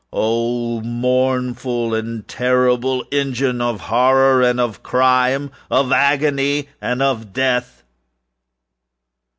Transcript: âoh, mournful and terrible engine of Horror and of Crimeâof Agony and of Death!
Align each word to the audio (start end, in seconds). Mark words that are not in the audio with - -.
âoh, 0.11 0.83
mournful 0.83 1.93
and 1.93 2.27
terrible 2.27 3.05
engine 3.11 3.61
of 3.61 3.81
Horror 3.81 4.41
and 4.41 4.59
of 4.59 4.81
Crimeâof 4.81 5.93
Agony 5.95 6.69
and 6.81 7.03
of 7.03 7.33
Death! 7.33 7.83